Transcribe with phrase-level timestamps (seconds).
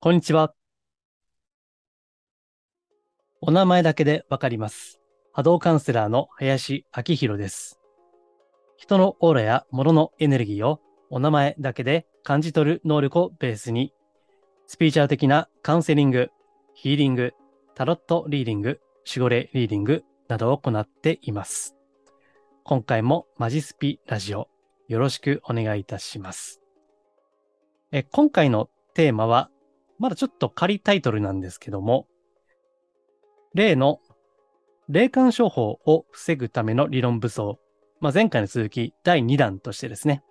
[0.00, 0.54] こんにちは。
[3.40, 5.00] お名前だけでわかります。
[5.32, 7.80] 波動カウンセラーの林明宏です。
[8.76, 10.78] 人のオーラや物のエネルギーを
[11.10, 13.92] お名前だけで感じ取る能力をベースに、
[14.68, 16.30] スピーチャー的なカウンセリング、
[16.74, 17.34] ヒーリング、
[17.74, 21.74] タロットリーディング、守護霊リーディングなどを行っています。
[22.62, 24.48] 今回もマジスピラジオ
[24.86, 26.60] よろしくお願いいたします。
[27.90, 29.50] え今回のテーマは
[29.98, 32.06] まだちょっと仮タイトルなんですけども、
[33.54, 34.00] 例の
[34.88, 37.58] 霊感商法を防ぐための理論武装、
[38.00, 40.22] まあ、前回の続き第2弾としてですね、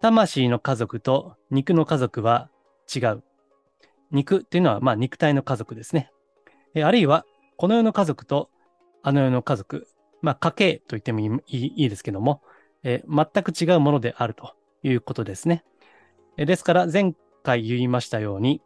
[0.00, 2.50] 魂の家族と肉の家族は
[2.94, 3.22] 違う。
[4.10, 6.10] 肉っていうのはまあ肉体の家族ですね。
[6.82, 7.24] あるいは、
[7.56, 8.50] この世の家族と
[9.02, 9.86] あの世の家族、
[10.22, 12.42] まあ家系と言ってもいいですけども、
[12.82, 15.64] え全く違うものであるということですね。
[16.36, 18.62] えですから前回言いましたように、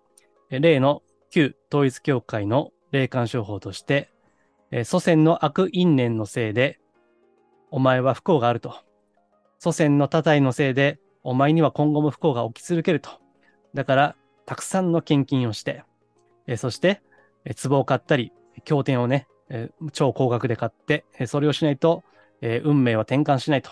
[0.51, 4.11] 例の旧統一教会の霊感商法として、
[4.85, 6.81] 祖先の悪因縁のせいで、
[7.71, 8.75] お前は不幸があると。
[9.59, 13.11] 祖先の多体のせいで、お前には今後も不幸が起き続けると。
[13.73, 14.17] だから、
[14.47, 15.85] たくさんの献金をして、
[16.57, 17.03] そして、
[17.63, 18.33] 壺を買ったり、
[18.65, 19.27] 経典をね、
[19.93, 22.05] 超高額で買って、それをしないと、
[22.43, 23.71] 運命は転換しないと。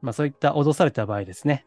[0.00, 1.66] まあそういった脅された場合ですね。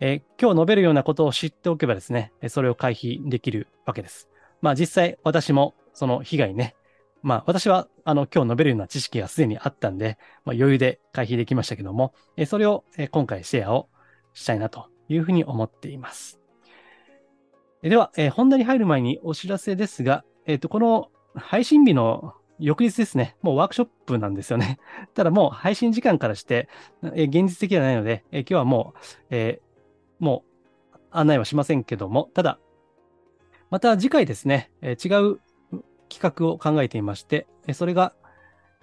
[0.00, 4.28] えー、今日述べるようなことを知っておけばですね、それを回避できるわけです。
[4.60, 6.76] まあ実際私もその被害ね、
[7.22, 13.88] まあ私はあの今日述べるような知識がすでにあったんで、まあ、余裕で回避できましたけども、え、それを、え、今回シェアを
[14.34, 16.40] したいなというふうに思っています。
[17.82, 23.36] では、え、本題に入る前にお知らせですが、えっ、と、この配信日の翌日ですね。
[23.42, 24.78] もうワークショップなんですよね。
[25.14, 26.68] ただもう配信時間からして、
[27.14, 29.60] え現実的ではないので、え今日はもう、え
[30.18, 30.44] も
[30.92, 32.58] う案内はしませんけども、ただ、
[33.70, 35.40] また次回ですね、えー、違う
[36.08, 38.14] 企画を考えていまして、えー、それが、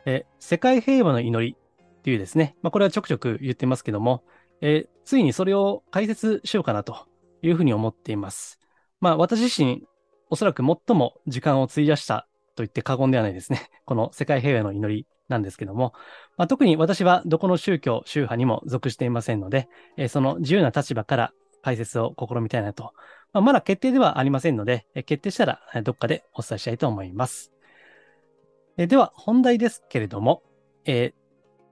[0.06, 1.58] えー、世界平和の祈り
[2.04, 4.24] というですね、まあ、これはちょくちょく言ってますけども、
[4.62, 7.08] えついにそれを解説しようかなと
[7.42, 8.60] いうふうに思っています。
[9.02, 9.84] まあ私自身、
[10.30, 13.70] おそらく最も時間を費やしたと言って過言ではないですね。
[13.86, 15.94] この世界平和の祈りなんですけども、
[16.38, 22.94] まあ、特に私はどこの宗教、宗派にも属していませんので、えー、その自由な立場から解説を試みたいなと。
[23.34, 27.52] まあ、まだ決定ではありませんので、え、決定したらどっかでお伝えしたいと思います。
[28.78, 30.44] え、では本題ですけれども、
[30.86, 31.14] え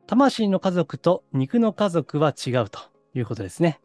[0.08, 2.80] 魂の家族と肉の家族は違うと
[3.13, 3.80] いうことですね。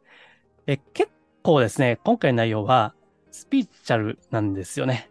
[0.67, 1.11] え結
[1.43, 2.95] 構ですね、今回の内容は
[3.31, 5.11] スピーチャルなんですよね。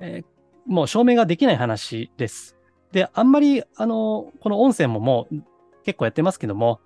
[0.00, 0.24] え
[0.66, 2.56] もう証明ができない話です。
[2.94, 5.42] で、あんまり、あの、この音声ももう
[5.84, 6.80] 結構やってますけども、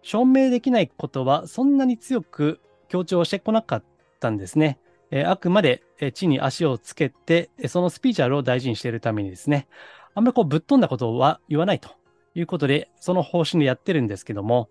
[0.00, 3.84] 証明できないことはそんなに強く強調してこなかっ
[4.20, 4.78] たんですね。
[5.10, 9.68] えー、あくまでえ地に足をつけて、そのスピーチャルを大事にしているためにですね、
[10.14, 11.90] あんまりこうぶっ飛んだことは言わないと
[12.34, 14.70] いうことで、その方針でやってるんですけども、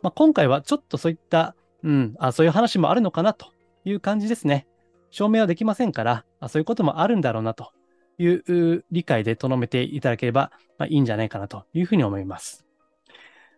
[0.00, 3.48] まあ、今回はちょっとそういった、うんあ、そういう話もあるのかなと
[3.84, 4.66] いう感じですね。
[5.10, 7.72] 証明はできませんから、あそういうこともあるんだろうなと
[8.20, 12.66] いう理解で留めていただければ、まあ、いいんじゃないかなというふうに思います。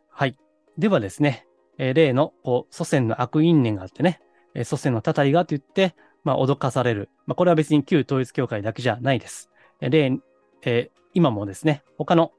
[0.08, 0.36] はい。
[0.78, 1.46] ではですね、
[1.78, 4.20] え、例のこう祖先の悪因縁があってね、
[4.54, 7.10] え、祖先のたたりがと言って、まあ、脅かされる。
[7.26, 9.50] まあ、これは別に旧統一教会だけじゃないです。
[9.80, 10.12] え、例、
[10.64, 12.32] え今もですね、他の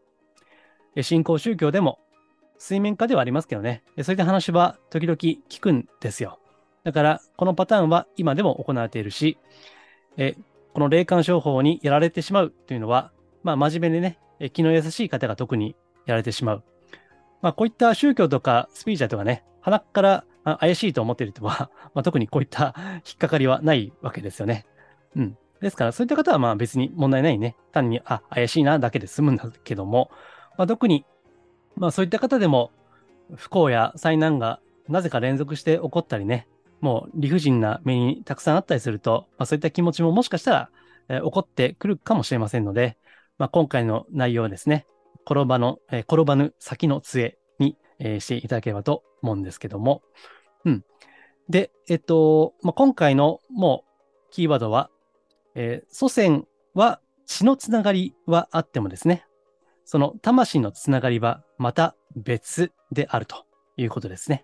[1.02, 2.00] 信仰宗教でも
[2.58, 6.40] 水面下ではありますけどね、そういった話は時々聞くんですよ。
[6.84, 9.38] だから、このパターンは今でも行われているし、
[10.16, 10.36] え
[10.74, 13.12] この霊感商法にやられてしまうというのは、
[13.44, 15.76] まあ真面目でね、気の優しい方が特に
[16.06, 16.64] やられてしまう。
[17.42, 20.26] まあこういった宗教とかスピーチャーとかね、鼻から
[20.60, 22.74] 怪しいと思っている人は、 まあ特にこういった
[23.06, 24.66] 引っかかりはないわけですよね。
[25.16, 25.38] うん。
[25.62, 27.56] ですからそういった方はまあ別に問題ないね。
[27.72, 30.10] 単に、あ、怪しいなだけで済むんだけども、
[30.58, 31.06] まあ特に、
[31.76, 32.72] まあそういった方でも
[33.36, 36.48] 不幸や災難がなぜか連続して起こったりね、
[36.84, 40.70] もう理不尽な目にたくさんあったりすると、まあ、そういった気持ちももしかしたら、
[41.08, 42.98] えー、起こってくるかもしれませんので、
[43.38, 44.86] まあ、今回の内容はですね、
[45.26, 50.02] 転ばの、えー、転ばぬ先の杖に、えー、していただければと思うんですけども。
[50.66, 50.84] うん。
[51.48, 54.90] で、えっと、まあ、今回のもうキーワードは、
[55.56, 59.26] え祖先は血のつながりはあってもですね、
[59.86, 63.46] その魂のつながりはまた別であると
[63.78, 64.44] いうことですね。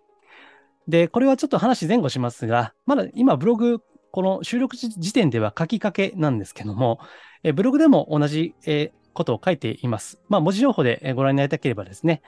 [0.89, 3.79] で、これはちょっと話前後しますが、まだ今ブログ、
[4.11, 6.99] この収録時点では書きかけなんですけども、
[7.43, 10.19] えブログでも同じ、えことを書いています。
[10.29, 12.21] まあ、文字情報でご覧になりたければですね、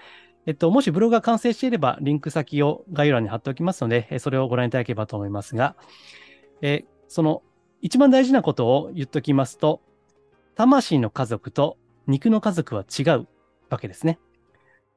[0.45, 5.75] えっと、もしブログが完成していれば、リンク先を概要欄に貼っておきますので、それをご覧いただければと思いますが、
[6.61, 7.41] えその
[7.81, 9.81] 一番大事なことを言っときますと、
[10.55, 13.27] 魂の家族と肉の家族は違う
[13.69, 14.19] わけですね。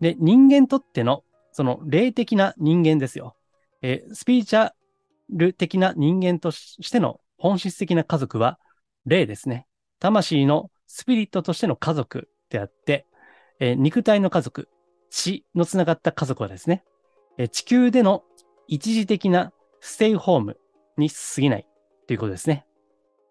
[0.01, 3.37] で、人間とっての、その霊的な人間ですよ。
[3.87, 4.71] えー、スピーチャ
[5.29, 8.59] ル的な人間としての本質的な家族は
[9.05, 9.67] 霊ですね。
[10.01, 13.07] 魂のスピリットとしての家族であって、
[13.61, 14.71] えー、肉体の家族、
[15.11, 16.83] 血のつながった家族はですね、
[17.37, 18.23] えー、地球での
[18.69, 20.57] 一時的なステイホーム
[20.97, 21.67] に過ぎない
[22.07, 22.65] ということですね。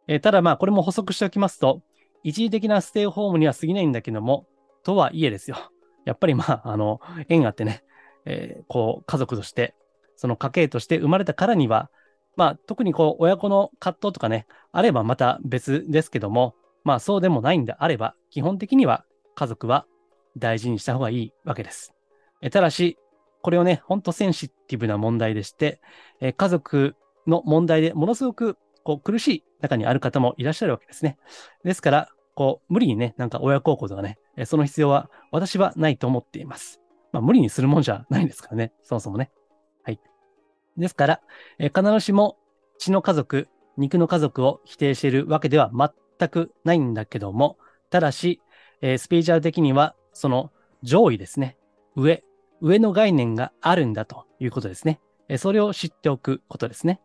[0.07, 1.81] えー、ただまあ、これも補足しておきますと、
[2.21, 4.45] 一時的なステイホームには過ぎないんだけども、
[4.83, 5.57] とはいえですよ。
[6.05, 7.83] やっぱりまあ、あの、縁があってね、
[8.25, 9.73] えー、こう、家族として、
[10.15, 11.89] その家系として生まれたからには、
[12.35, 19.05] まあ、特にこう、親子の葛藤とかね、あればまた別ですけども、まあ、そうでもないんであれば、基本的には
[19.35, 19.85] 家族は
[20.37, 21.93] 大事にした方がいいわけです。
[22.41, 22.97] えただし、
[23.41, 25.79] これをね、ほんとセンシティブな問題でして、
[26.19, 26.95] え家族
[27.27, 31.17] の問題でものすごくこう苦しい中にある方もいらっしゃるわけですね。
[31.63, 36.81] ですから、こう、無理にね、なんか親孝行とかね、えその必要は私はないと思っています。
[37.11, 39.31] まあ、無理にするもんじゃないですからね、そもそもね。
[40.77, 41.21] ですから、
[41.59, 42.37] え必ずしも
[42.77, 43.47] 血の家族、
[43.77, 47.57] 肉の家族を否定しているわけでは全くないんだけども、
[47.89, 48.41] ただし、
[48.81, 50.51] えー、スピーチャル的には、その
[50.83, 51.57] 上位ですね、
[51.95, 52.23] 上、
[52.61, 54.99] 上の概念があるんだということですね。
[55.29, 57.01] えー、それを知っておくことですね。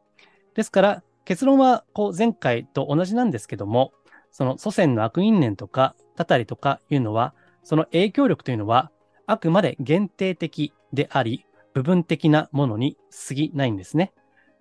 [0.54, 3.92] ですから、結論はこう前回と同じなんですけども、
[4.30, 8.90] その祖先の悪因縁とか、たたりとかいうのは、その影響力というのは、
[9.26, 11.44] あくまで限定的であり、
[11.78, 12.96] 部分的なものに
[13.28, 14.12] 過ぎないんですね。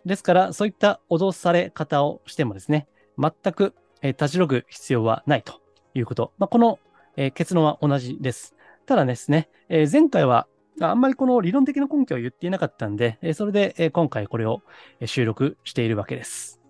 [0.06, 2.88] ですから、そういった脅され方をしてもですね、
[3.18, 3.74] 全く、
[4.04, 5.60] えー、立ち退く必要はないと
[5.96, 6.32] いうこと。
[6.38, 6.78] まあ、この、
[7.16, 8.56] えー、結論は同じです。
[8.86, 10.48] ただですね、えー、前回は
[10.80, 14.62] あんまりこの理論的な根拠を言っていなかったんで、えそれで、え今回これを
[15.04, 16.62] 収録しているわけです。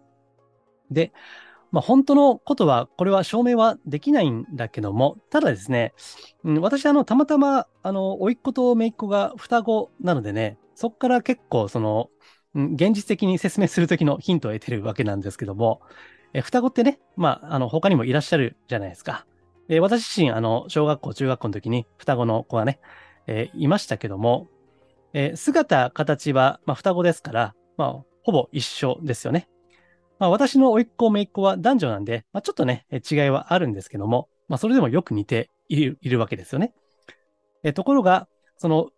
[0.90, 1.12] で、
[1.72, 5.94] まあ、本当のことは、これは証明はできないんだけども、ただですね、
[6.44, 12.10] うん、私、あの、たまたま、あの、甥っ子と姪っ子が双子なのでね、そこから結構、その、
[12.56, 15.82] うん、現実的に説明するときのヒントを得てるわけなんですけども、
[16.34, 19.26] え双子ってね、まあ、あの、他にもいらっしゃるじゃないですか。
[19.68, 22.80] で私自身、あの、小学校、中学校の時に双子の子がね、
[23.28, 24.48] えー、いましたけども、
[25.14, 29.50] えー、姿、形は、まあ、双子ですから、まあ、ほぼ一緒ですよね。
[30.20, 36.74] まあ、私の甥っ子、姪っ子は男女なんで、まあ、ちょっとね、違いはあるんですけども、まあ、それでもよく似ているいるわけですよね。
[37.64, 38.28] えところが、
[38.58, 38.90] その、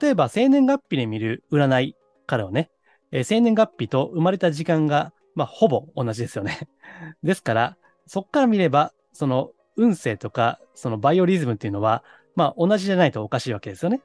[0.00, 2.70] 例えば生年月日で見る占いからはね、
[3.12, 6.68] え生年月日と生まれた時間が、まあ、ほぼ同じですよね。
[7.22, 7.76] ですから、
[8.06, 12.02] そこから見れば、その、運勢とか、そのバイオリズムっていうのは、
[12.34, 14.00] まあ、同じじゃないとおかしいわけですよね。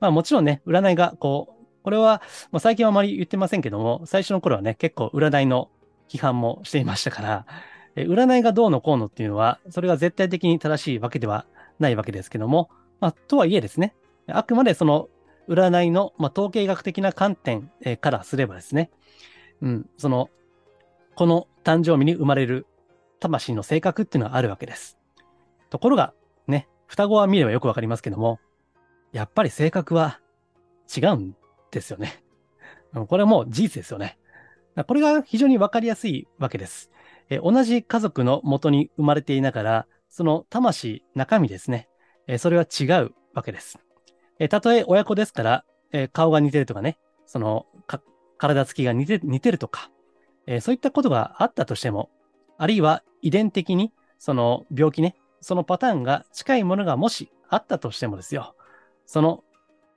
[0.00, 5.70] まあ、もちろんね、占いが、こう、これは、まあ、最近はあまり言ってませんけども、最初の頃はね、結構占いの
[6.10, 7.46] 批判もしていましたから、
[7.94, 11.46] え占いがどうのこうのっていうのは、それが絶対的に正しいわけでは
[11.78, 12.68] ないわけですけども、
[13.00, 13.94] まあ、とはいえですね、
[14.26, 15.08] あくまでその
[15.48, 18.90] 占いの、まあ、統計学的な観点、えからすればですね、
[19.62, 20.30] うん、その、
[21.14, 22.66] この誕生日に生まれる
[23.20, 24.98] 魂の性格っていうのはあるわけです。
[25.68, 26.14] ところが、
[26.46, 28.40] ね、双子は見ればよくわかりますけども、
[29.12, 30.20] やっぱり性格は
[30.94, 31.36] 違うん
[31.70, 32.22] ですよね。
[33.08, 34.18] これはもう事実ですよね。
[34.84, 36.90] これが非常にわかりやすいわけです。
[37.28, 41.88] え同じ家族のもとに生まれていながら、その魂、中身ですね。
[42.26, 43.78] えそれは違うわけです。
[44.38, 47.66] えたとえ親子ですから、え顔が似てるとかね、その
[48.36, 49.90] 体つきが似て似てるとか、
[50.46, 52.10] えそういったことがあったとしても、
[52.58, 58.54] あるいは遺伝的にその病気ね、そのパターンが近いものがもしあったとしてもですよ、
[59.06, 59.44] その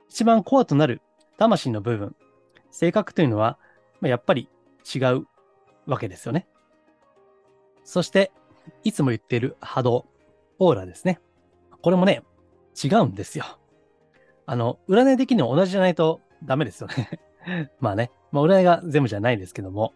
[0.09, 1.01] 一番コアとなる
[1.37, 2.15] 魂の部分、
[2.69, 3.57] 性格というのは、
[4.01, 4.49] やっぱり
[4.83, 5.27] 違う
[5.85, 6.47] わけですよね。
[7.83, 8.31] そして、
[8.83, 10.05] いつも言っている波動、
[10.59, 11.19] オーラですね。
[11.81, 12.23] これもね、
[12.81, 13.45] 違うんですよ。
[14.45, 17.19] あの、占い的にも同じじゃないとダメですよね
[17.79, 19.93] まあね、まあ、占いが全部じゃないですけども、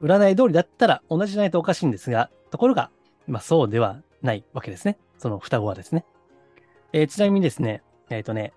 [0.00, 2.90] 占い通りだったら同じじゃないとおかしいんですが、ところが、
[3.26, 4.98] まあそうではないわけですね。
[5.18, 6.04] その双子はですね。
[6.92, 8.52] えー、ちなみにですね、えっ、ー、とね、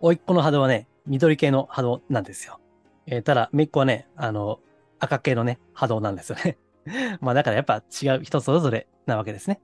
[0.00, 2.58] 甥っ子の波動はね、緑系の波動なんですよ。
[3.06, 4.60] えー、ただ、めっ子はね、あの、
[4.98, 6.58] 赤系のね、波動なんですよね。
[7.20, 9.60] まあだからやっぱ違う人それぞれなわけですね。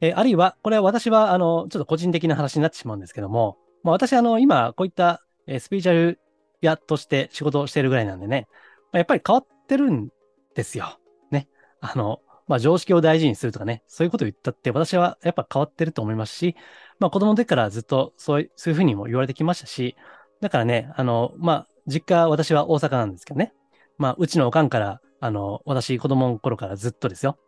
[0.00, 6.20] えー、あるいは、これは私は、あの、ちょっと個人的な話になってしまうんですけども、まあ私、あの、今、こういった、えー、スピーチャル
[6.60, 8.46] 屋として仕事をしているぐらいなんでね、
[8.92, 10.08] まあ、やっぱり変わってるん
[10.54, 10.98] ですよ。
[11.30, 11.48] ね。
[11.80, 16.56] あの、まあ常識を大事にするとかね、そういうことを言ったって私はやっぱ変わってると思いますし、
[16.98, 19.96] まあ子供の時からずっとそういう、そういうふうにも言われてきましたし、
[20.40, 23.52] だからね、あの、まあ実家、私は大阪なんですけどね。
[23.98, 27.38] まあ、うちのおかんから、あの、私、子供の頃からずっとですよ。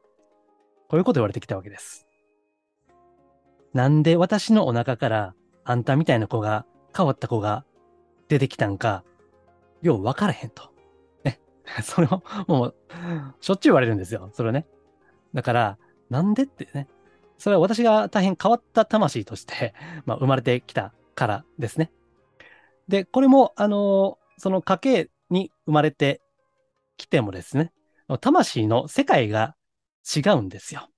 [0.88, 2.06] こういうこと言われてきたわけです。
[3.72, 7.64] なんで私のお腹からあんたみたいな子が、変わった子が
[8.28, 9.02] 出てきたんか、
[9.82, 10.70] よう分からへんと。
[11.24, 11.40] ね。
[11.82, 12.74] それを、もう、
[13.40, 14.30] しょっちゅう言われるんですよ。
[14.32, 14.66] それね。
[15.34, 15.78] だから、
[16.10, 16.88] なんでってね。
[17.38, 19.74] それは私が大変変わった魂として
[20.06, 21.90] まあ、生まれてきたからですね。
[22.86, 26.20] で、これも、あの、その家系に生まれて
[26.96, 27.72] きてもですね、
[28.20, 29.56] 魂の世界が
[30.14, 30.88] 違うんですよ。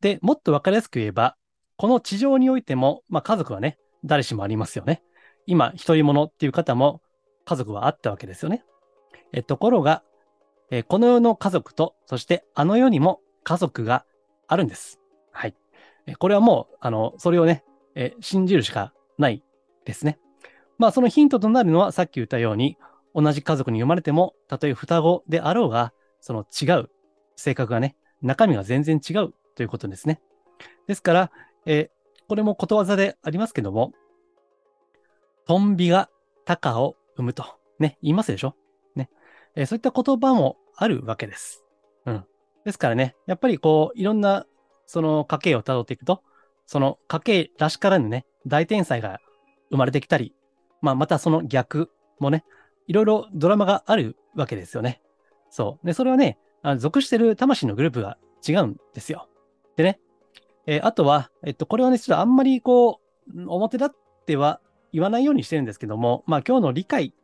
[0.00, 1.36] で、もっとわかりやすく言えば、
[1.76, 5.02] この地上においても、まあ家族はね、誰しもありますよね。
[5.46, 7.00] 今、一人者っていう方も
[7.44, 8.64] 家族はあったわけですよね。
[9.32, 10.02] えところが、
[10.70, 14.04] えこの世の家族と、そしてあの世にも家族が
[14.46, 15.00] あるんです。
[15.32, 15.54] はい。
[16.06, 19.42] えこれはもう、あの、それをね、え信じるしかない
[19.84, 20.18] ですね。
[20.78, 22.76] まあ、そのヒントとなるのは、さっき言ったように、
[23.14, 26.90] 同じ家族に生まれても、たとえ双子であろうが、その違う
[27.36, 30.20] 性格がね、中身が全然違うということですね。
[30.86, 31.30] ですから、
[31.66, 31.90] え
[32.28, 33.92] これもことわざでありますけども、
[35.46, 36.10] トンビが
[36.44, 37.44] タカを生むと、
[37.78, 38.54] ね、言いますでしょ？
[38.96, 39.10] ね。
[39.54, 41.64] えそういった言葉もあるわけです。
[42.06, 42.24] うん。
[42.64, 44.46] ですからね、やっぱりこう、いろんな、
[44.86, 46.22] その家系を辿っていくと、
[46.66, 49.20] その家系らしからぬね、大天才が
[49.70, 50.34] 生まれてきたり、
[50.84, 52.44] まあ、またその逆もね、
[52.86, 55.00] いろいろドラマがあるわけですよね。
[55.48, 55.86] そう。
[55.86, 59.26] で、それはね、あの属してる魂のグループが違うんですよ。
[59.76, 59.98] でね、
[60.66, 63.00] えー、あとは、えっと、これはね、ちょっとあんまりこ
[63.34, 64.60] う、表立っては
[64.92, 67.14] 言わないようにしてるんですけども、まあ今日の理解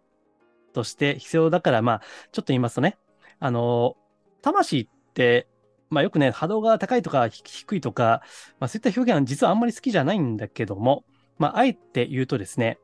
[0.72, 2.00] として必要だから、まあ
[2.32, 2.96] ちょっと言いますとね、
[3.40, 5.48] あのー、魂って、
[5.90, 8.22] まあよくね、波動が高いとか低いとか、
[8.58, 11.04] まあそういった表現は実はあんまり好きじゃないんだけども、
[11.36, 12.78] まああえて言うとですね、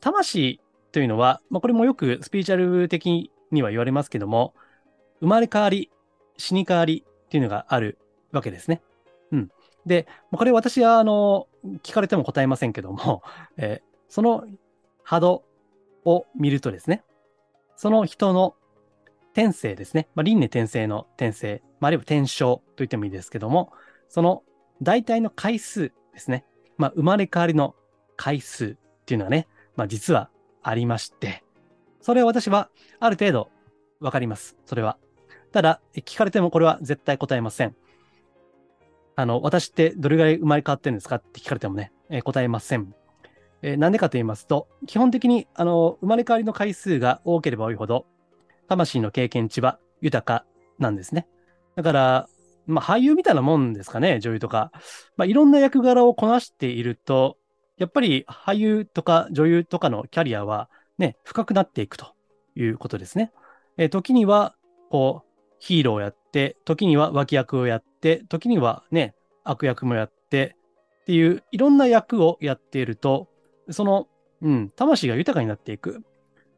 [0.00, 0.60] 魂
[0.92, 4.54] というのは、まあ、これもよくスピリチュアル的には言われますけども、
[5.20, 5.90] 生まれ変わり、
[6.36, 7.98] 死に変わりっていうのがある
[8.32, 8.82] わけですね。
[9.32, 9.50] うん。
[9.86, 11.48] で、これ私は、あの、
[11.82, 13.22] 聞かれても答えませんけども、
[13.56, 14.46] えー、その
[15.02, 15.44] 波動
[16.04, 17.04] を見るとですね、
[17.76, 18.54] その人の
[19.32, 23.72] 天性ですね、まあ、輪廻転生の転生、まあ、あるいは転生と言ってもいいですけども、
[24.08, 24.44] その
[24.80, 26.44] 大体の回数ですね、
[26.76, 27.74] まあ、生まれ変わりの
[28.16, 30.30] 回数っていうのはね、まあ、実は
[30.62, 31.42] ありまして、
[32.00, 33.50] それは私はある程度
[34.00, 34.56] わかります。
[34.66, 34.98] それは。
[35.52, 37.74] ただ、聞かれてもこれは絶対答えません。
[39.16, 41.16] あの、私ってどれぐらい生まれ変わってるんですか？
[41.16, 42.92] って聞かれてもね、えー、答えません。
[43.62, 48.06] えー、なんでかと言いますと、基本的に、あの、生まれ変わりの回数が多ければ多いほど、
[48.68, 50.44] 魂の経験値は豊か
[50.78, 51.28] なんですね。
[51.76, 52.28] だから、
[52.66, 54.72] まあ、俳優みたいなもんですかね、女優とか。
[55.16, 57.38] まあ、いろんな役柄をこなしていると、
[57.76, 62.14] やっぱり俳優とか女優とかのキャリアはね、深くなっていくと
[62.54, 63.32] いうことですね。
[63.76, 64.54] えー、時には、
[64.90, 70.56] こう、ヒーローをやって、時には脇役をやって、時にはね、悪役もやって、
[71.02, 73.28] っていう、いろんな役をやっていると、
[73.70, 74.08] その、
[74.42, 76.02] うん、魂が豊かになっていく。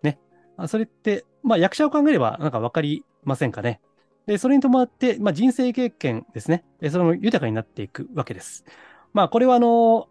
[0.02, 0.18] ね。
[0.66, 3.80] それって、まあ役者を考えればなんかわかりませんかね。
[4.26, 6.64] で、それに伴って、まあ人生経験ですね。
[6.90, 8.64] それも豊かになっていくわけです。
[9.12, 10.08] まあこれはあの、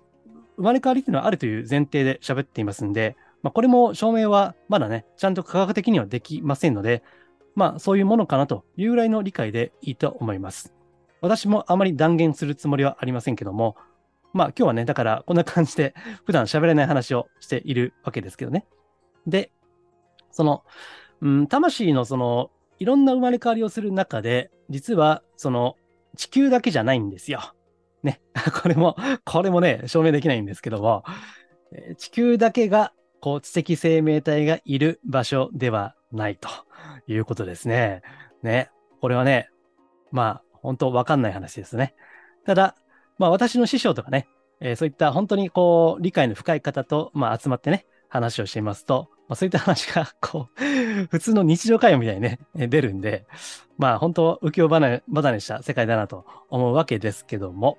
[0.57, 7.03] 生まれ変わりっていうのはあるという前提で喋っていますんで、まあ、これも証明はまだね、ちゃんと科学的にはできませんので、
[7.55, 10.73] まあそういうものかなというぐらいの理解でいいと思います。
[11.21, 13.75] 私もあまり断言するつもりはありませんけども、
[14.33, 15.95] まあ今日はね、だからこんな感じで
[16.25, 18.65] 普段喋れない話をしているわけですけどね。
[19.25, 19.51] で、
[20.31, 20.63] その、
[21.21, 25.77] うん、魂のその、いろんな生まれ変わりをする中で、実はその
[26.17, 27.54] 地球だけじゃないんですよ。
[28.05, 28.21] ね。
[28.61, 28.95] これも、
[29.25, 31.03] これもね、証明できないんですけども、
[31.97, 36.49] 地球だけが、こう、知的生命体がいる場所ではないと
[37.07, 38.01] いうことですね。
[38.43, 38.69] ね。
[39.01, 39.49] これはね、
[40.11, 41.95] まあ、本当わかんない話ですね。
[42.45, 42.75] ただ、
[43.17, 44.27] まあ、私の師匠とかね、
[44.61, 53.25] えー、そういった本当にこう、理解の深い方と、まあ、集まってね、話をしていますと、まあ、そういった話が、こう、普通の日常会話みたいにね、出るんで、
[53.77, 57.77] まあ、本当浮世離れした世界だなと思うわけですけども、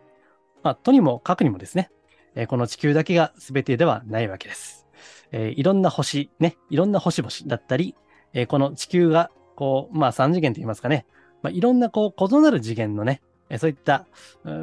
[0.67, 1.93] まあ、とにもかくにもですね、
[2.35, 4.85] え、この地球だけが全てではないわけです。
[5.31, 7.95] え、いろんな星、ね、いろんな星々だったり、
[8.33, 11.07] え、この地球が、こう、まあ3次元と言いますかね、
[11.41, 14.09] まあ、いろんなこう、異なる次元のね、えそういった、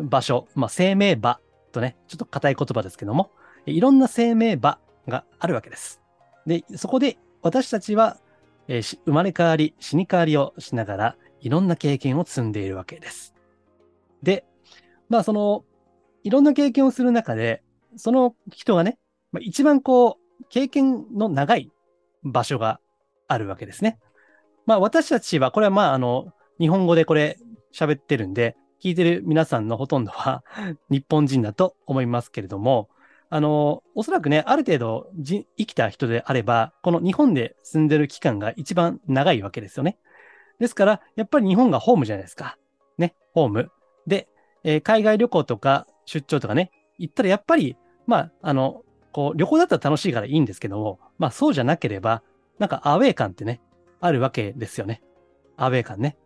[0.03, 1.39] 場所、まあ生命場
[1.71, 3.31] とね、ちょっと硬い言葉ですけども、
[3.65, 6.01] いろんな生命場があるわけです。
[6.45, 8.17] で、そこで私たちは、
[8.67, 13.33] えー、生まれ変わり、死に変わりをしながら、いろんな経験を積んでいるわけです。
[14.21, 14.43] で、
[15.07, 15.63] まあその、
[16.23, 17.61] いろんな経験をする中で、
[17.95, 18.97] その人がね、
[19.31, 21.71] まあ、一番こう、経験の長い
[22.23, 22.79] 場所が
[23.27, 23.99] あるわけですね。
[24.65, 27.37] まあ私たちは、これはまああの、日本語でこれ
[27.73, 30.43] 喋ってるんで、聞いてる皆さんのほとんどは
[30.89, 32.89] 日本人だと思いますけれども、
[33.29, 39.97] あの、おそらくね、ある程度生きた人であれば、この日本で住んでる期間が一番長いわけですよね。
[40.59, 42.57] ですから、やっぱり日本がホームじゃないですか。
[42.97, 43.71] ね、ホーム。
[44.05, 44.27] で、
[44.63, 52.23] えー、海外旅行とか出張とかね、行ったらやっぱり、まあ、あの、こう、旅行だったら楽しいからいいんですけども、まあそうじゃなければ、
[52.59, 53.61] なんかアウェー感ってね、
[53.99, 55.01] あるわけですよね。
[55.55, 56.17] アウェー感ね。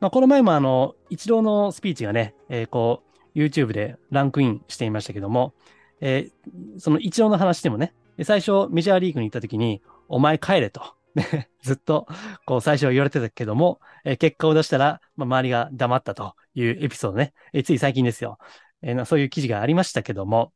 [0.00, 3.02] まあ、この前もあの、一郎のスピーチがね、えー、こ
[3.34, 5.54] う、YouTube でランクインしていましたけども、
[6.00, 10.82] えー、その一郎の話でもね、最初メジャーリーグに行った時に、お前帰れと。
[11.62, 12.06] ずっと、
[12.44, 18.38] こう、最初は言われてたけども、えー、結果を出したら、まあ、周りが黙ったというエピソードね、えー、つい最近ですよ、
[18.84, 19.04] えー。
[19.04, 20.52] そういう記事がありましたけども、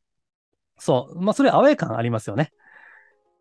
[0.77, 2.51] そう、まあ、それアウェー感ありますよね。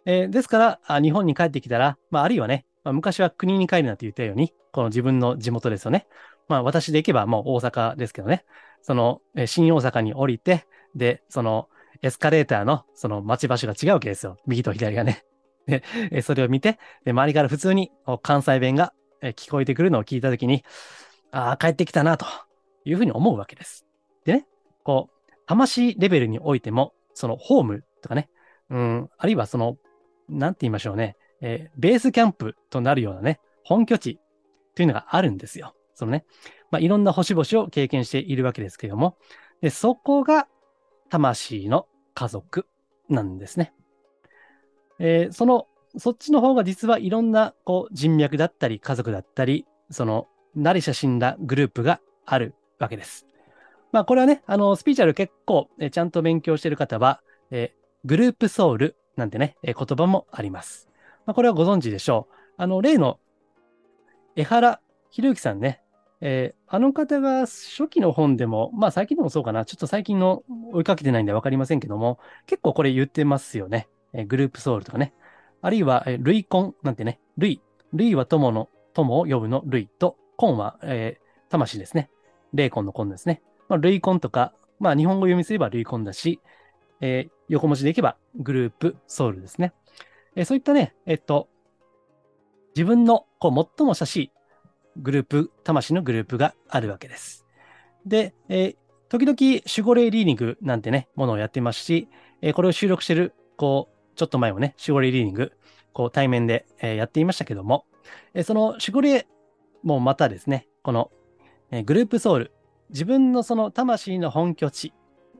[0.07, 6.07] えー、ですから、あ日本に帰ってきたら、まあ、あるいはね、まあ、昔は国に帰るなって言ったように、この自分の地元ですよね。
[6.49, 8.45] まあ私で行けばもう大阪ですけどね。
[8.83, 11.68] その、え新大阪に降りて、で、その
[12.02, 14.37] エスカレーターのその待ち場所が違うわけですよ。
[14.47, 15.25] 右と左がね。
[15.66, 17.92] で、えそれを見て、で、周りから普通に
[18.23, 20.64] 関西弁が聞こえてくるのを聞いたときに、
[21.30, 22.25] ああ、帰ってきたな、と
[22.85, 23.85] いうふうに思うわけです。
[24.25, 24.47] でね、
[24.88, 28.30] こう、魂レベルにおいても、そのホームとかね、
[28.71, 29.76] うん、あるいはその、
[30.30, 34.18] なんて言いましょうね、えー、ベースキャンプとなるようなね、本拠地
[34.75, 35.75] というのがあるんですよ。
[35.92, 36.25] そのね、
[36.71, 39.18] まあ、いろんな星々を経験しているわけですけれども、
[39.61, 40.49] でそこが
[41.11, 42.66] 魂の家族
[43.11, 43.75] なんですね。
[44.99, 45.66] えー、その、
[45.99, 53.26] そっちの方が実はいろんなこう人脈だったり家族だったり、その、なりしんだグループがあるわけです。
[53.92, 60.88] まあこれはね、あの、スピーチャル結構、えちゃんと勉強してる方は、え、グループソウルなんてね、え言葉もあります。
[61.26, 62.35] まあ、これはご存知でしょう。
[62.59, 63.18] あの、例の
[64.37, 64.80] 江原
[65.11, 65.83] 博之さんね、
[66.21, 73.88] えー、あの方が初期の本でも、まあ最近でもそうかな、ちょっと最近の追いかけてないんでわかりませんけども、結構これ言ってますよね。
[74.12, 75.12] えー、グループソウルとかね。
[75.61, 77.62] あるいは、えー、類婚なんてね、類。
[77.92, 82.11] 類は友の、友を呼ぶの類と、婚は、えー、魂ですね。
[82.53, 83.42] 霊魂の婚ですね。
[83.68, 86.40] まあ、類婚とか、まあ日本語読みすれば類婚だし、
[87.00, 89.72] えー、横文字でいけばグループソウルですね。
[90.35, 91.48] えー、そういったね、えっと、
[92.74, 94.33] 自分のこう最も親しい
[94.96, 97.46] グループ、魂のグループがあるわけです。
[98.07, 98.76] で、えー、
[99.09, 102.09] 時々守護霊リーディングなんてね、ものをやってますし、
[102.42, 105.52] えー、これを収録してる、こう、ちょっと前もね、守護霊リーディング、
[105.92, 107.85] こう対面で、えー、やっていましたけども、
[108.35, 109.26] えその守護霊
[109.83, 111.11] もまたですね、この、
[111.70, 112.52] えグループソウル、
[112.90, 114.92] 自分のその魂の本拠地、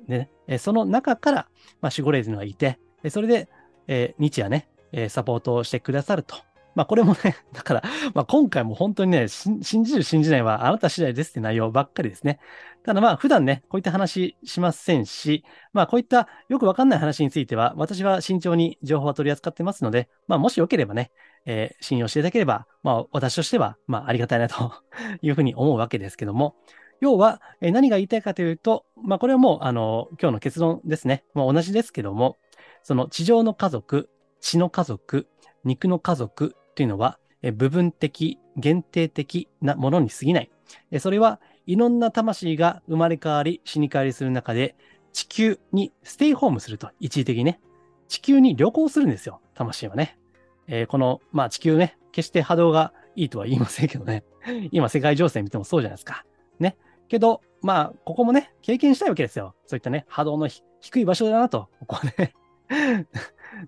[0.06, 1.37] ね、その中から、
[1.80, 2.78] まあ、守護霊というのがいて、
[3.11, 3.48] それで、
[3.87, 4.68] え日夜ね、
[5.08, 6.37] サポートをしてくださると。
[6.78, 7.82] まあこれもね、 だから、
[8.14, 12.38] まあ今回も本当にね、信じる信じないはあなた次第ですって内容ばっかりですね。
[12.84, 21.11] ただまあ普段ね、こういった話しませんし、まあこういったよくわかんない話については、私は慎重に情報は取り扱ってますので、まあもしよければね、
[21.46, 24.72] えー、信用していただければ、まあ私としては、まあありがたいなと
[25.20, 26.54] いうふうに思うわけですけども、
[27.00, 31.24] 要は、え何が言いたいかというと、まあこれはもう、あの、今日の結論ですね。
[31.34, 32.37] まあ同じですけども、
[32.82, 34.08] その地上の家族、
[34.40, 35.26] 血の家族、
[35.64, 40.50] 肉の家族というのは、え部分的、限定的なものに過ぎない。
[40.90, 44.74] えそれはいろんな魂が生まれ変わり、死に変わりする中で、
[45.12, 47.61] 地球にステイホームすると、一時的にね。
[48.08, 50.18] 地球に旅行するんですよ、魂はね。
[50.66, 54.24] えー、この、まあ地球ね、決して波動がいいとは言いませんけどね。
[54.72, 56.24] 今世界情勢見てもそうじゃないですか。
[56.58, 56.76] ね。
[57.08, 59.54] けど、まあ、ここもね、経験したいわけですよ。
[59.66, 60.48] そういったね、波動の
[60.80, 62.34] 低い場所だなと、ここはね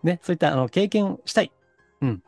[0.03, 1.53] ね、そういったあの経験したい。
[2.03, 2.23] うん。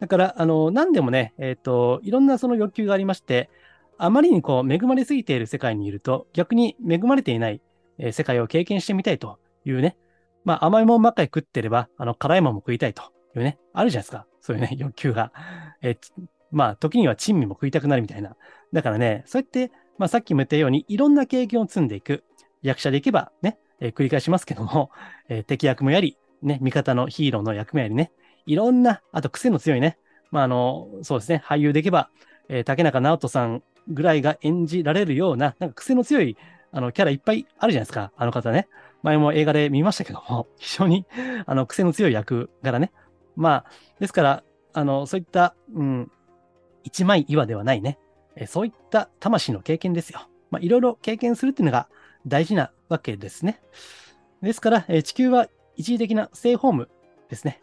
[0.00, 3.50] だから、あの、何でもね、えっ、ー、と、いろんなその欲求がありまして、
[3.98, 7.60] あまりにこう、恵まれすぎている世界にいると、逆に恵まれていない、
[7.98, 9.96] えー、世界を経験してみたいというね、
[10.44, 13.02] まあ、甘いもんばっかり食ってれば、あの、辛いもんも食いたいと
[13.36, 14.26] いうね、あるじゃないですか。
[14.40, 15.32] そういうね、 欲求が。
[15.82, 15.96] えー、
[16.50, 18.36] まあ、時には珍味も食いたくなるみたいな。
[18.72, 22.24] だからね、そうやって、まあ、さっきも言ったように、いろんな経験を積んでいく。
[22.62, 24.90] 役者でいけばね、えー、繰り返しますけども、
[25.28, 28.12] えー、敵役もやり、ね、味方のヒーローの役目やりね、
[28.46, 29.98] いろんな、あと癖の強いね、
[30.30, 32.10] まあ、あの、そうですね、俳優でいけば、
[32.48, 36.36] えー、竹中直人さんぐらいが演じられるような、なんか癖の強い、
[36.70, 38.68] あの、キャラいっぱいあるじゃないですか、あの方ね。
[39.02, 41.06] 前も映画で見ましたけども、 非常に、
[41.46, 42.92] あの、癖の強い役柄ね。
[43.36, 43.64] まあ、
[43.98, 46.10] ですから、あの、そういった、うん、
[46.84, 47.98] 一枚岩ではないね、
[48.36, 50.28] え、そういった魂の経験ですよ。
[50.50, 51.88] まあ、いろいろ経験するっていうのが
[52.26, 53.60] 大事なわけですね。
[54.42, 56.88] ですから、え、地球は一時的なステイホーム
[57.28, 57.62] ですね。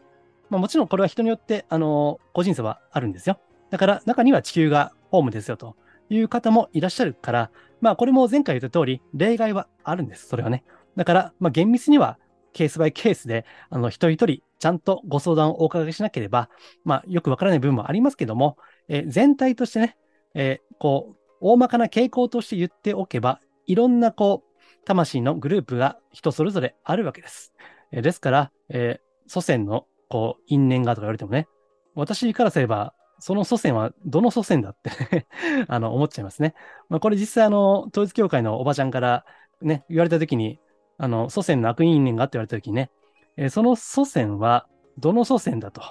[0.50, 3.40] まあ、もちろんこれは人によって、あの、個人差はあるんですよ。
[3.70, 5.76] だから中には地球がホームですよと
[6.10, 7.52] いう方もいらっしゃるから、
[7.82, 10.28] まあこれも前回言った通り、例外はあるんです。
[10.28, 10.64] それはね。
[10.96, 12.18] だから、まあ厳密には
[12.54, 16.50] ケースバイケースで、あの、一人一人ちゃんとご相談をお伺いしなければ、
[16.84, 19.98] まあよくわからない部分もありますけども、え、全体としてね、
[20.34, 27.54] えー、こう、大まかな傾向として言っておけば、いろんなこう、魂のグループが人それぞれあるわけです。
[27.92, 31.48] えー、ですから、えー、祖先のこう、因縁がとか言われてもね、
[31.96, 35.28] 私からすれば、その祖先はどの祖先だって
[35.68, 36.56] あの、思っちゃいますね。
[36.88, 39.26] まあ、これ実際あの、統一教会のおばちゃんから
[39.62, 40.60] ね、言われたときに、
[40.98, 42.92] あの、祖先の悪因縁がって言われたときにね、
[43.38, 45.82] えー、その祖先はどの祖先だと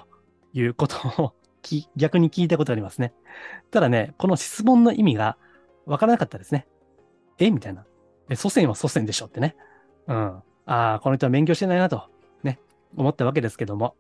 [0.53, 1.35] いうことを
[1.69, 3.13] き逆に聞いたことありますね。
[3.71, 5.37] ただね、この質問の意味が
[5.87, 6.67] わからなかったですね。
[7.39, 7.51] え？
[7.51, 7.85] みたいな。
[8.29, 9.57] え、祖先は祖先でしょってね。
[10.07, 10.17] うん。
[10.17, 12.05] ああ、この人は勉強してないなと、
[12.43, 12.59] ね、
[12.97, 13.95] 思ったわけですけども。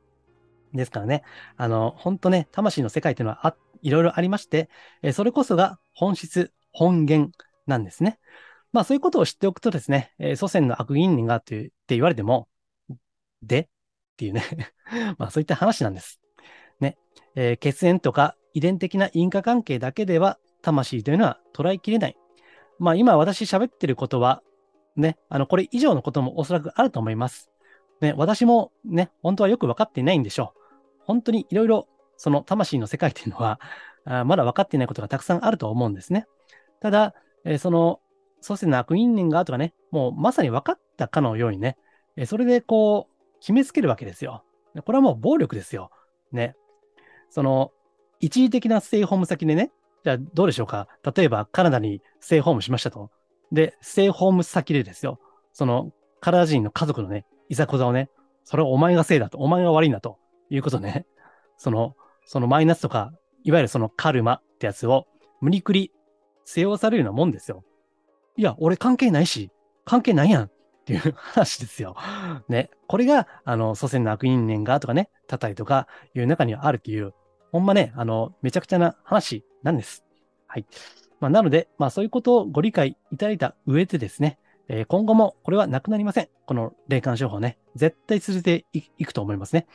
[0.74, 1.22] ですからね、
[1.56, 4.68] あの、本当ね、魂の世界というのはあいろいろありまして、
[5.02, 7.32] えそれこそが本質、本源
[7.66, 8.18] なんですね。
[8.72, 12.48] まあそういうことを知っておくとですね、え祖先の悪因縁がって言われても、
[13.42, 13.60] で？
[13.60, 13.66] っ
[14.18, 14.42] ていうね
[15.16, 16.20] まあそういった話なんです。
[16.80, 16.96] ね、
[17.34, 22.16] えー、血縁とか遺伝的な因果関係だけでは魂というのは捉えきれない。
[22.78, 24.42] まあ今私喋ってることは、
[24.96, 27.50] ね、あの、これ以上のこともおそらくあると思います。
[28.00, 30.60] ね、私もね、本当はよく分かっていないんでしょう。
[31.00, 33.60] 本当にいろいろその魂の世界っていうのは、
[34.04, 36.26] あまだ分かっていないことがたくさんあると思うんですね。
[36.80, 37.14] ただ、
[37.44, 38.00] えー、その
[38.40, 41.76] 祖先の悪因縁がとかね、もうまさに分かったかのようにね、
[42.16, 44.44] えー、それでこう、決めつけるわけですよ。
[44.84, 45.90] これはもう暴力ですよ。
[46.32, 46.56] ね。
[47.30, 47.72] その、
[48.20, 49.70] 一時的なステイホーム先でね、
[50.04, 50.88] じゃあどうでしょうか？
[51.16, 53.10] 例えばカナダにステイホームしましたと。
[53.52, 55.20] で、ステイホーム先でですよ。
[55.52, 58.10] その、カナダ人の家族のね、いざこざをね、
[58.44, 60.18] それはお前がせいだと、お前が悪いんだと
[60.50, 61.06] いうことね。
[61.56, 63.12] その、そのマイナスとか、
[63.44, 65.06] いわゆるそのカルマってやつを
[65.40, 65.92] 無理くり
[66.44, 67.64] 背負わされるようなもんですよ。
[68.36, 69.50] いや、俺関係ないし、
[69.84, 70.50] 関係ないやん
[70.96, 71.96] っていう話ですよ。
[72.48, 72.70] ね。
[72.86, 77.12] これが、あの、祖先の悪因縁がとかね、たたりとかいう中にはあるっていう、
[77.52, 80.04] ほんまね、あの、めちゃくちゃな話なんです。
[80.46, 80.66] はい。
[81.20, 86.28] まあ、なので、まあ、そういうことをご理解いただいた上でですね、えー、今後もこれはなくなりません。
[86.46, 89.66] この霊感商法ね、絶対続けていくと思いますね。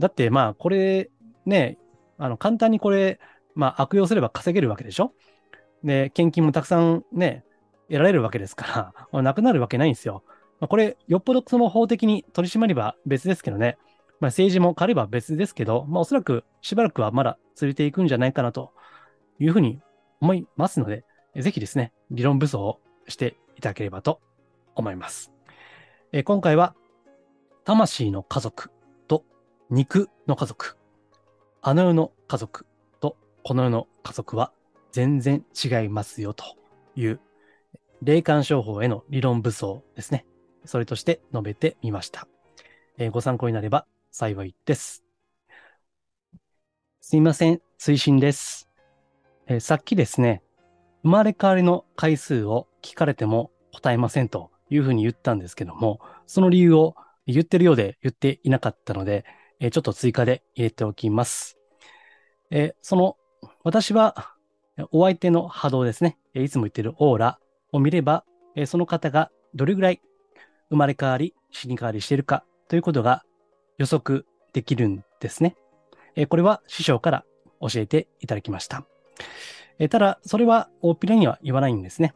[0.00, 1.10] だって、まあ、これ、
[1.46, 1.78] ね、
[2.18, 3.20] あの、簡単にこれ、
[3.54, 5.12] まあ、悪用すれば稼げるわけでしょ？
[5.84, 7.44] で、献金もたくさんね、
[7.88, 10.24] 得られるわけですから、 なくなるわけないんですよ。
[10.60, 13.78] まあ、これ、よっぽどその法的に取り締まれば別ですけどね。
[14.20, 18.72] まあ、政治も変われば別ですけど、まあ、おそらくしばらくはまだ続いていくんじゃないかなと
[19.38, 19.80] いうふうに
[20.20, 21.04] 思いますので、
[21.36, 24.20] ぜひですね、理論武装をしていただければと
[24.74, 25.32] 思います。
[26.12, 26.74] え今回は、
[27.64, 28.70] 魂の家族
[29.06, 29.24] と
[29.70, 30.76] 肉の家族、
[31.60, 32.66] あの世の家族
[33.00, 34.52] とこの世の家族は
[34.90, 36.44] 全然違いますよと
[36.96, 37.20] いう
[38.02, 40.24] 霊感商法への理論武装ですね。
[40.68, 42.28] それとして述べてみました。
[42.98, 45.02] えー、ご参考になれば幸いです。
[47.00, 48.68] すいません、推進です、
[49.46, 50.42] えー、さっきですね、
[51.04, 59.24] 生まれ変わりの回数を聞かれても答えませんというふうに言ったんですけども、その理由を言ってるようで言っていなかったので、
[59.60, 61.56] えー、ちょっと追加で入れておきます。
[62.50, 63.16] え、その、
[63.64, 64.34] 私は
[64.90, 67.40] お相手の波動ですね、いつも言ってるオーラ
[67.72, 68.26] を見れば、
[68.66, 70.02] その方がどれぐらい
[70.70, 73.24] 生まれ変わり、死に変わりしているかということが
[73.78, 75.56] 予測できるんですね。
[76.16, 77.24] え、これは師匠から
[77.60, 78.84] 教えていただきました。
[79.78, 82.14] え、ただ、それは大っぴらには言わないんですね。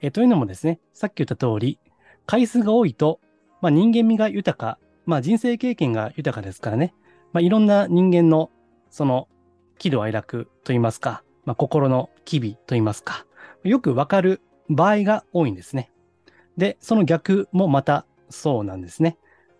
[0.00, 1.78] えというのもですね、さっき言った通り、
[2.26, 3.20] 回数が多いと、
[3.60, 6.94] まあ、人間味が豊か、まあ、人生経験が豊かですからね、
[7.32, 8.50] まあ、いろんな人間の
[8.90, 9.28] その
[9.78, 13.26] 喜怒哀楽といいますか、まあ、心の機微といいますか、
[13.64, 15.90] よくわかる場合が多いんですね。
[16.58, 19.16] で、その逆もまたそうなんですね。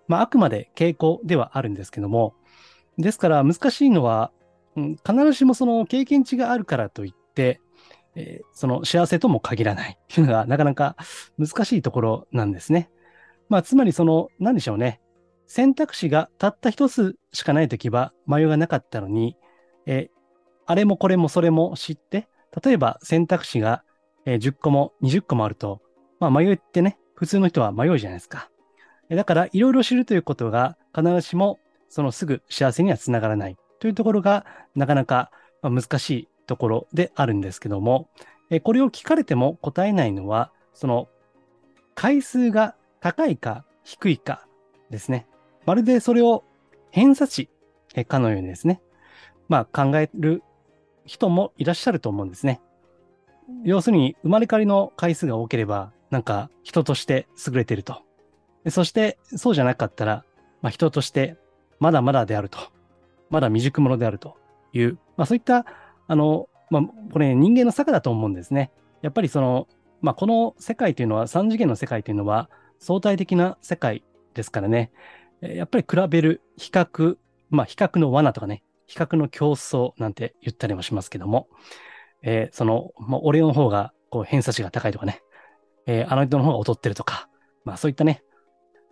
[0.09, 2.35] まあ、あくまで傾向ではあるんですけども、
[2.99, 4.33] ですから難しいのは、
[4.77, 7.61] うん、必ずしもその経験値があるからといって、
[8.17, 10.97] えー、その幸せとも限らないっていうのがなかなか
[11.39, 12.91] 難しいところなんですね。
[13.49, 15.01] まあ、つまりその、何でしょうね。
[15.47, 19.37] 選択肢がたった一つしかないときは迷いがなかったのに、
[19.87, 20.19] えー、
[20.67, 22.29] あれもこれもそれも知って、
[22.63, 23.85] 例えば選択肢が、
[24.27, 25.81] 10個も20個もあると、
[26.21, 28.51] まあ、迷いってね、普通の人は迷うじゃないですか。
[29.11, 35.31] だから、いろいろ知るということが、必ずしも、そのすぐ幸せにはつながらないというところが、なかなか
[35.63, 38.09] 難しいところであるんですけども、
[38.51, 41.09] えこれを聞かれても答えないのは、その、
[41.95, 44.47] 回数が高いか低いか
[44.91, 45.27] ですね。
[45.67, 46.45] まるでそれを
[46.91, 47.49] 偏差値
[48.07, 48.81] かのようにですね、
[49.49, 50.43] まあ考える
[51.05, 52.61] 人もいらっしゃると思うんですね。
[53.65, 58.03] 要するに、生まれ変わりの回数が多ければ、なんか人として優れてると。
[58.71, 60.25] そして、そうじゃなかったら、
[60.63, 61.37] まあ、人として
[61.81, 62.59] まだまだであると。
[63.31, 64.37] まだ未熟者であると
[64.73, 65.67] いう、まあ、そういった、
[66.07, 68.71] あの、まあ、これ、人間の坂だと思うんですね。
[69.03, 69.69] やっぱりその、
[70.01, 74.91] まあ、この世界というのは、三次元の世界というのは、相対的な世界ですからね。
[75.41, 77.17] やっぱり比べる、比較、
[77.51, 81.49] まあ、比較の罠とかね、比較の競争なんて言ったりもしますけども、
[82.23, 85.21] えー、その、まあ、俺の方が、こう、偏差値が高いとかね、
[85.89, 87.29] えー、あの人の方が劣ってるとか、
[87.65, 88.23] まあ、そういったね、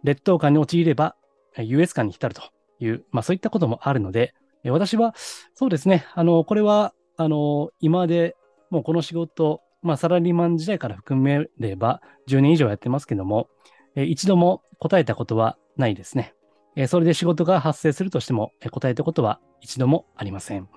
[0.02, 1.14] 劣等感に陥れば、
[1.56, 2.42] 優越感に浸ると
[2.80, 4.34] いう、まあ、そういったこともあるので
[4.66, 5.14] え、私は、
[5.54, 8.36] そうですね、あの、これは、あの、今まで
[8.70, 13.48] もうこの仕事、まあ、サラリーマン時代から含めれば10年以上やってますけども、
[13.94, 16.34] え一度も答えたことはないですね。
[16.74, 20.68] えそれで仕事が発生するとしても、え答えたことは一度もありません。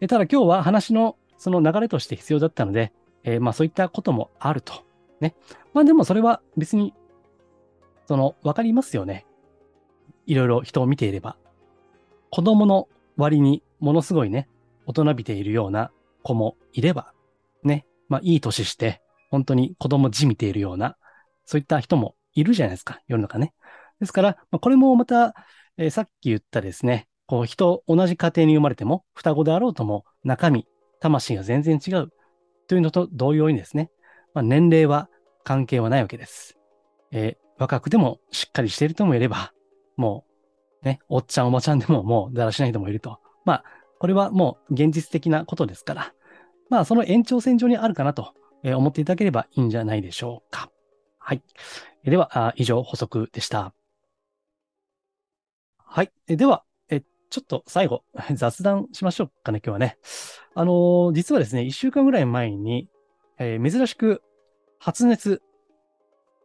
[0.00, 2.92] えただ今日は話のその流れとして必要だったので、
[3.22, 4.84] えまあそういったこともあると。
[5.20, 5.34] ね。
[5.72, 6.94] まあでもそれは別に、
[8.06, 9.26] その、わかりますよね。
[10.26, 11.36] いろいろ人を見ていれば。
[12.30, 14.48] 子供の割にものすごいね、
[14.86, 15.90] 大人びているような
[16.22, 17.12] 子もいれば、
[17.62, 20.96] ね、まあいい年して、本当に子供じみているような、
[21.44, 23.52] そういった人もいるじゃないですか、世の中ね。
[24.00, 25.34] ですから、まあ、これもまた、
[25.76, 30.66] えー、さっき言ったですね、こう人、同じ家庭に生まれても、双子であろうとも、中身、
[31.00, 32.08] 魂が全然違う
[32.66, 33.90] というのと同様にですね、
[34.34, 35.09] まあ、年齢は
[35.44, 36.56] 関係はないわけです。
[37.12, 39.52] えー、若くでもしっかりしている人もいれば、
[39.96, 40.24] も
[40.82, 43.18] う、ね、おっちゃんおばちゃんでももうだらしない人もいると。
[43.44, 43.64] まあ、
[43.98, 46.14] これはもう現実的なことですから、
[46.70, 50.70] まあ、その延長線上にあるかなと思っていただければいいんじゃないでしょうか。
[51.18, 51.42] はい。
[52.04, 53.74] では、以上補足でした。
[55.76, 56.12] はい。
[56.26, 59.98] では、えちょっと最後、 雑談しましょうかね、今日はね。
[60.54, 62.88] あのー、実はですね、一週間ぐらい前に、
[63.38, 64.22] えー、珍しく
[64.80, 65.42] 発熱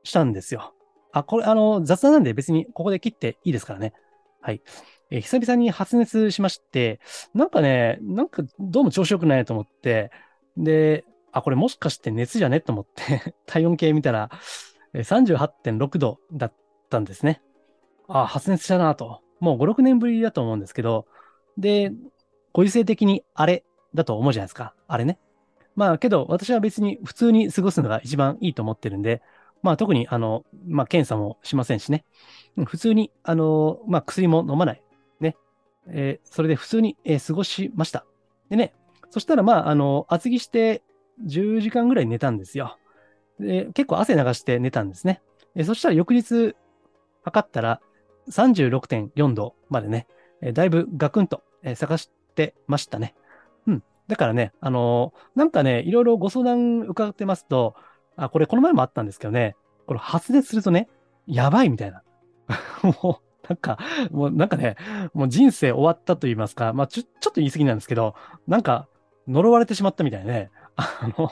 [0.04, 0.74] したんですよ。
[1.12, 3.94] あ、これ、あの、雑談なんで別にここで切っていいですからね。
[4.42, 4.62] はい。
[5.10, 7.00] え、久々に発熱しまして、
[7.34, 10.12] なんかね、なんかどうも調子良くないと思って、
[10.58, 12.60] で、あ、これもしかして熱じゃね？
[12.62, 14.30] と思って 体温計見たら、
[14.94, 16.54] 38.6度だっ
[16.90, 17.42] たんですね。
[18.08, 19.22] あ、発熱したなと。
[19.40, 21.08] もう5、6年ぶりだと思うんですけど、
[21.58, 21.92] で、
[22.54, 24.76] ご時世的にあれだと思うじゃないですか。
[24.88, 25.20] あれね。
[25.76, 29.22] まあけど、私は別に普通に過ごすのが一番いいと思ってるんで、
[29.62, 32.06] まあ特に、あの、まあ検査もしませんしね。
[32.66, 34.82] 普通に、あの、まあ薬も飲まない。
[35.20, 35.36] ね。
[35.88, 38.06] えー、それで普通に、えー、過ごしました。
[38.50, 38.74] でね、
[39.10, 40.82] そしたらまあ、あの、厚着して
[41.26, 42.78] 10時間ぐらい寝たんですよ。
[43.40, 45.22] で結構汗流して寝たんですね。
[45.56, 46.56] え、そしたら翌日
[47.24, 47.82] 測ったら
[48.30, 50.08] 36.4度までね、
[50.42, 51.44] え、だいぶガクンと、
[51.76, 53.16] 探してましたね。
[54.08, 57.76] だからね、あのー、なんかね、いろいろご相談伺ってますと、
[58.16, 59.56] あ、これこの前もあったんですけどね、
[59.88, 60.88] これ発熱するとね、
[61.28, 62.04] やばいみたいな。
[63.02, 63.80] もう、なんか、
[64.12, 64.76] もうなんかね、
[65.14, 68.16] もう人生終わったと言いますか、まあちょ、ちょっと言い過ぎなんですけど、
[68.48, 68.88] なんか、
[69.28, 70.52] 呪われてしまったみたいね。
[70.76, 71.32] あの、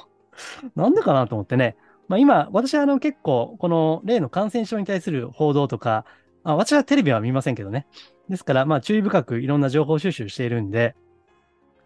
[0.75, 1.75] なんでかなと思ってね。
[2.07, 6.05] まあ今、私はあの結構、この例の感染症に対する報道とか、
[6.43, 7.87] あ私はテレビは見ませんけどね。
[8.29, 10.95] ですから、まあ注意深くいろんな情報収集しているんで、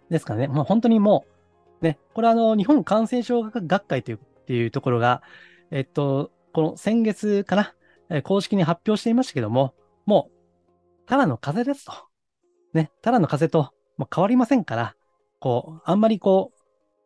[0.10, 1.26] ですからね、まあ本当にも
[1.82, 5.22] う、ね、これあの、日本感染症学会というっていうところが、
[5.72, 7.74] えっと、この先月かな、
[8.10, 9.74] え公式に発表していましたけども、
[10.06, 11.93] もう、ただの風邪ですと。
[12.74, 14.96] ね、ただの風邪と、まあ、変わりませんから、
[15.39, 16.54] こう、あんまりこ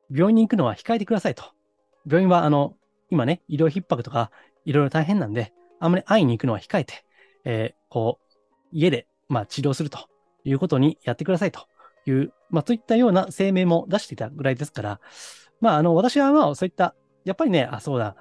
[0.09, 1.43] う、病院に行くのは控えてくださいと。
[2.05, 2.75] 病院は、あの、
[3.09, 4.31] 今ね、医療逼迫とか、
[4.65, 7.05] いろいろ大変なんで、あんまり会いに行くのは控えて、
[7.43, 8.35] えー、こう、
[8.71, 9.99] 家で、まあ、治療すると
[10.43, 11.67] いうことにやってくださいと
[12.05, 14.99] いう、まあ、そういったような声明も出していたぐらいですから、
[15.59, 18.15] まあ、あの、私はまあ、そういった、やっぱりね、あ、そうだ、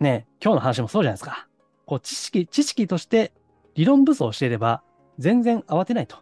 [0.00, 1.48] ね、今日の話もそうじゃないですか。
[1.86, 3.32] こう、知識、知識として
[3.74, 4.82] 理論武装していれば、
[5.18, 6.18] 全然慌てないと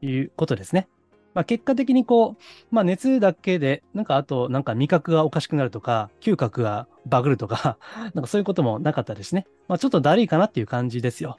[0.00, 0.88] いうことですね。
[1.34, 7.78] まあ、結果的にこう、まあ、熱だけで、なんかあと、なんか味覚がおかしくなるとか、嗅覚がバグるとか、
[8.14, 9.46] なんかそういうこともなかったですね。
[9.68, 11.38] まあ、ちょっとだるいかなっていう感じですよ。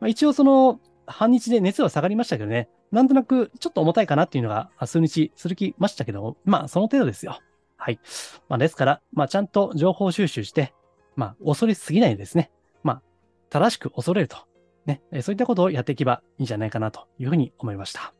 [0.00, 7.38] まあ、一応その、半日で熱は下がりましたけどね、なんとなくちょっと重たいかなっていうのが数日するきましたけど、まあその程度ですよ。
[7.76, 8.00] はい。
[8.48, 10.74] まあですから、まあちゃんと情報収集して、
[11.14, 12.50] まあ恐れすぎないですね。
[12.82, 13.02] まあ
[13.50, 14.38] 正しく恐れると。
[14.86, 15.02] ね。
[15.22, 18.12] そういったことをやっていけばいいんじゃないかなというふうに思いました。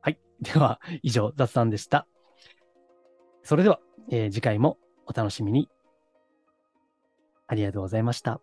[0.00, 0.18] はい。
[0.40, 2.06] では、以上雑談でした。
[3.42, 5.68] それでは、えー、次回もお楽しみに。
[7.46, 8.40] ありがとうございました。